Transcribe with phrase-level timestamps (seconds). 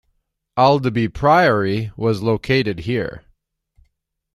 [0.57, 3.23] Aldeby Priory was located here.